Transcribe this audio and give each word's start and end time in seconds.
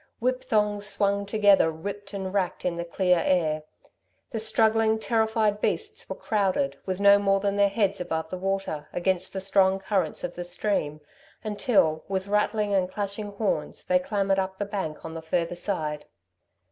Whip 0.19 0.43
thongs 0.43 0.87
swung 0.87 1.27
together 1.27 1.69
ripped 1.69 2.11
and 2.11 2.33
racked 2.33 2.65
in 2.65 2.75
the 2.75 2.83
clear 2.83 3.19
air. 3.23 3.61
The 4.31 4.39
struggling, 4.39 4.97
terrified 4.97 5.61
beasts 5.61 6.09
were 6.09 6.15
crowded, 6.15 6.75
with 6.87 6.99
no 6.99 7.19
more 7.19 7.39
than 7.39 7.55
their 7.55 7.69
heads 7.69 8.01
above 8.01 8.33
water, 8.33 8.89
against 8.93 9.31
the 9.31 9.39
strong 9.41 9.77
currents 9.77 10.23
of 10.23 10.33
the 10.33 10.43
stream 10.43 11.01
until, 11.43 12.03
with 12.07 12.25
rattling 12.25 12.73
and 12.73 12.89
clashing 12.89 13.33
horns, 13.33 13.83
they 13.83 13.99
clambered 13.99 14.39
up 14.39 14.57
the 14.57 14.65
bank 14.65 15.05
on 15.05 15.13
the 15.13 15.21
further 15.21 15.55
side. 15.55 16.05